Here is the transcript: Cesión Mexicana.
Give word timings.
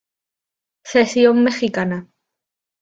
Cesión 0.91 1.35
Mexicana. 1.43 1.97